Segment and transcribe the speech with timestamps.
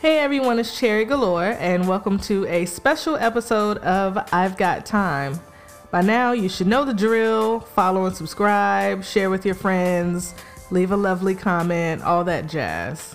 [0.00, 5.38] Hey everyone, it's Cherry Galore, and welcome to a special episode of I've Got Time.
[5.90, 10.34] By now, you should know the drill follow and subscribe, share with your friends,
[10.70, 13.14] leave a lovely comment, all that jazz.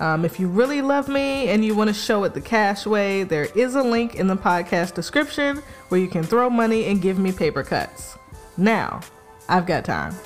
[0.00, 3.22] Um, if you really love me and you want to show it the cash way,
[3.22, 7.20] there is a link in the podcast description where you can throw money and give
[7.20, 8.18] me paper cuts.
[8.56, 9.00] Now,
[9.48, 10.16] I've got time.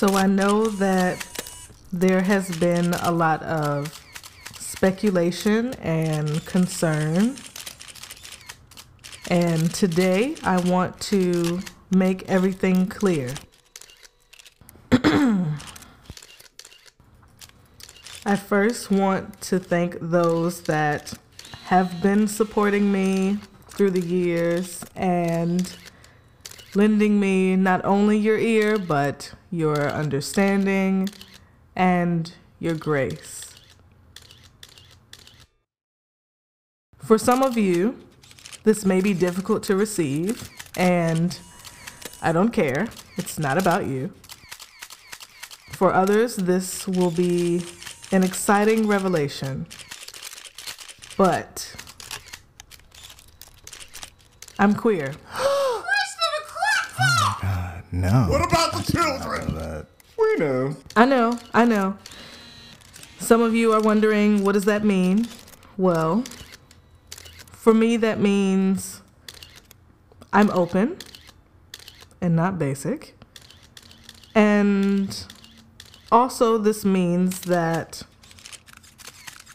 [0.00, 1.26] So I know that
[1.92, 4.02] there has been a lot of
[4.58, 7.36] speculation and concern.
[9.28, 11.60] And today I want to
[11.94, 13.34] make everything clear.
[14.90, 15.56] I
[18.36, 21.12] first want to thank those that
[21.64, 23.36] have been supporting me
[23.68, 25.76] through the years and
[26.74, 31.08] lending me not only your ear, but your understanding
[31.74, 33.54] and your grace.
[36.98, 37.98] For some of you,
[38.62, 41.38] this may be difficult to receive, and
[42.22, 42.88] I don't care.
[43.16, 44.12] It's not about you.
[45.72, 47.62] For others, this will be
[48.12, 49.66] an exciting revelation.
[51.16, 51.74] But
[54.58, 55.14] I'm queer.
[57.92, 58.26] No.
[58.28, 59.54] What about the children?
[59.56, 59.86] That.
[60.16, 60.76] We know.
[60.96, 61.98] I know, I know.
[63.18, 65.26] Some of you are wondering, what does that mean?
[65.76, 66.24] Well,
[67.50, 69.02] for me, that means
[70.32, 70.98] I'm open
[72.20, 73.16] and not basic.
[74.34, 75.24] And
[76.12, 78.02] also, this means that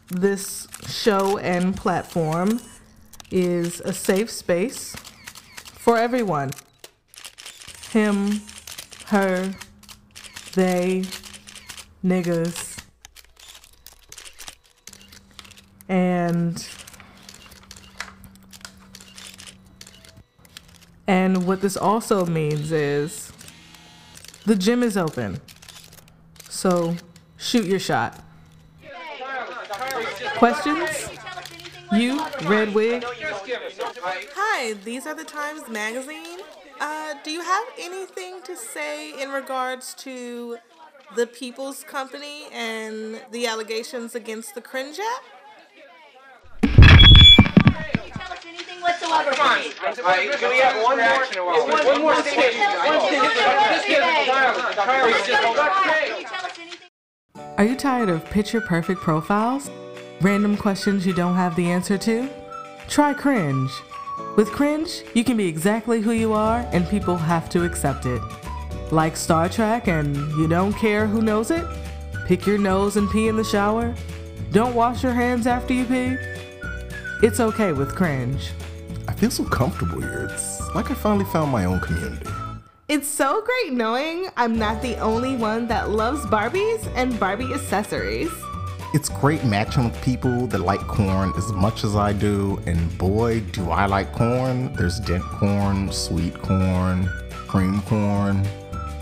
[0.09, 2.59] this show and platform
[3.31, 4.95] is a safe space
[5.73, 6.51] for everyone
[7.95, 8.41] him,
[9.05, 9.55] her,
[10.53, 11.05] they,
[12.03, 12.77] niggas.
[15.87, 16.67] And
[21.07, 23.31] and what this also means is
[24.45, 25.39] the gym is open.
[26.49, 26.97] So
[27.37, 28.21] shoot your shot.
[30.35, 31.11] Questions?
[31.93, 33.05] You, Red Wig?
[33.05, 36.34] Hi, these are the Times Magazine.
[36.79, 40.57] Uh, do you have anything to say in regards to
[41.15, 45.23] the People's Company and the allegations against the Cringe app?
[57.57, 59.69] Are you tired of picture perfect profiles?
[60.21, 62.29] Random questions you don't have the answer to?
[62.87, 63.71] Try Cringe.
[64.35, 68.21] With Cringe, you can be exactly who you are and people have to accept it.
[68.91, 71.65] Like Star Trek and you don't care who knows it?
[72.25, 73.95] Pick your nose and pee in the shower?
[74.51, 76.17] Don't wash your hands after you pee?
[77.25, 78.51] It's okay with Cringe.
[79.07, 80.27] I feel so comfortable here.
[80.29, 82.29] It's like I finally found my own community.
[82.89, 88.31] It's so great knowing I'm not the only one that loves Barbies and Barbie accessories.
[88.95, 93.41] It's great matching with people that like corn as much as I do, and boy,
[93.41, 94.71] do I like corn.
[94.75, 97.09] There's dent corn, sweet corn,
[97.45, 98.47] cream corn,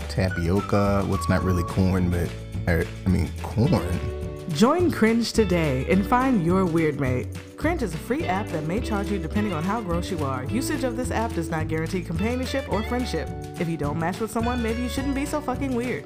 [0.08, 1.04] tapioca.
[1.06, 2.28] What's not really corn, but
[2.66, 4.00] er, I mean corn.
[4.48, 7.28] Join Cringe today and find your weird mate.
[7.56, 10.42] Cringe is a free app that may charge you depending on how gross you are.
[10.46, 13.28] Usage of this app does not guarantee companionship or friendship.
[13.60, 16.04] If you don't match with someone, maybe you shouldn't be so fucking weird.